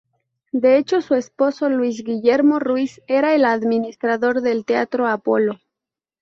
De 0.51 0.77
hecho 0.79 1.01
su 1.01 1.13
esposo, 1.13 1.69
Luis 1.69 2.03
Guillermo 2.03 2.57
Ruiz, 2.57 3.03
era 3.05 3.35
el 3.35 3.45
administrador 3.45 4.41
del 4.41 4.65
teatro 4.65 5.05
Apolo. 5.07 5.59